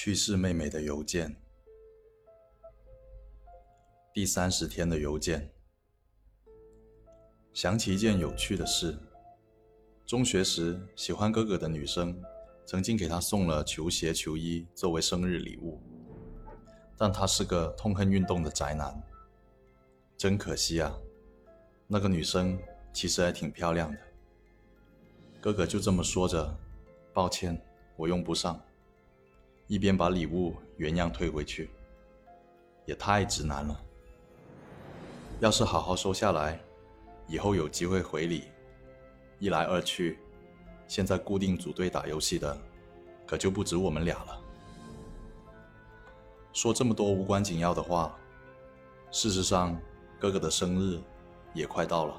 [0.00, 1.34] 去世妹妹的邮件，
[4.14, 5.50] 第三十天的邮件。
[7.52, 8.96] 想起一件有趣的事：
[10.06, 12.16] 中学时喜欢哥哥的女生，
[12.64, 15.80] 曾经给他送了球鞋、球衣作为生日礼物，
[16.96, 19.02] 但他是个痛恨运动的宅男。
[20.16, 20.96] 真可惜啊，
[21.88, 22.56] 那个女生
[22.92, 23.98] 其实还挺漂亮的。
[25.40, 26.56] 哥哥就这么说着
[27.12, 27.60] ：“抱歉，
[27.96, 28.62] 我用不上。”
[29.68, 31.68] 一边把礼物原样退回去，
[32.86, 33.78] 也太直男了。
[35.40, 36.58] 要是好好收下来，
[37.26, 38.44] 以后有机会回礼，
[39.38, 40.18] 一来二去，
[40.86, 42.58] 现在固定组队打游戏的，
[43.26, 44.40] 可就不止我们俩了。
[46.54, 48.16] 说这么多无关紧要的话，
[49.10, 49.78] 事实上，
[50.18, 50.98] 哥哥的生日
[51.52, 52.18] 也快到了。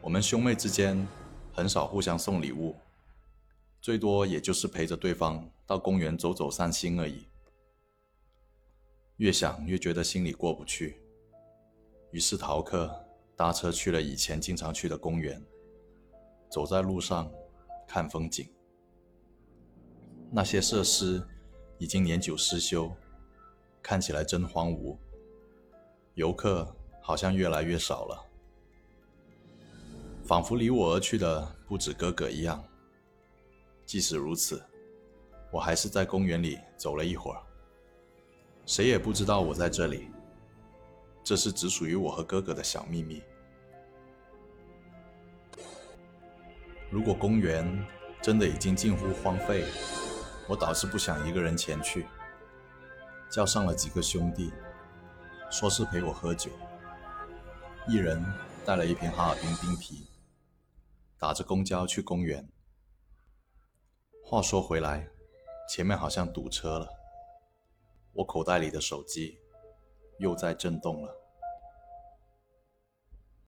[0.00, 1.06] 我们兄妹之间
[1.52, 2.74] 很少互相送礼物。
[3.84, 7.28] 最多也就是陪着对方到公园走走散心而已。
[9.18, 11.02] 越想越觉得心里过不去，
[12.10, 12.90] 于是逃课
[13.36, 15.38] 搭车去了以前经常去的公园。
[16.50, 17.30] 走在路上
[17.86, 18.48] 看风景，
[20.30, 21.22] 那些设施
[21.76, 22.90] 已经年久失修，
[23.82, 24.96] 看起来真荒芜。
[26.14, 28.26] 游客好像越来越少了，
[30.24, 32.64] 仿佛离我而去的不止哥哥一样。
[33.94, 34.60] 即使如此，
[35.52, 37.40] 我还是在公园里走了一会儿。
[38.66, 40.08] 谁也不知道我在这里，
[41.22, 43.22] 这是只属于我和哥哥的小秘密。
[46.90, 47.86] 如果公园
[48.20, 49.64] 真的已经近乎荒废，
[50.48, 52.04] 我倒是不想一个人前去，
[53.30, 54.52] 叫上了几个兄弟，
[55.52, 56.50] 说是陪我喝酒，
[57.86, 58.20] 一人
[58.66, 60.08] 带了一瓶哈尔滨冰啤，
[61.16, 62.44] 打着公交去公园。
[64.34, 65.08] 话说回来，
[65.68, 66.88] 前面好像堵车了，
[68.14, 69.38] 我口袋里的手机
[70.18, 71.23] 又在震动了。